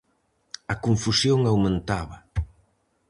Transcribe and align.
A 0.73 0.75
confusión 0.85 1.39
aumentaba. 1.45 2.17